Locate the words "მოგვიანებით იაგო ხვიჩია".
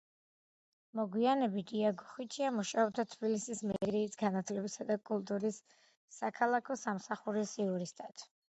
0.99-2.49